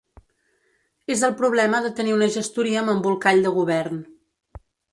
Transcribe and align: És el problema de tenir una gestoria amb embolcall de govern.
És 1.15 1.21
el 1.27 1.35
problema 1.41 1.81
de 1.85 1.91
tenir 2.01 2.15
una 2.15 2.31
gestoria 2.37 2.81
amb 2.83 2.93
embolcall 2.97 3.45
de 3.49 3.55
govern. 3.61 4.01